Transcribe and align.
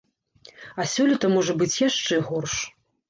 А 0.83 0.87
сёлета 0.95 1.29
можа 1.35 1.57
быць 1.63 1.81
яшчэ 1.83 2.21
горш. 2.31 2.55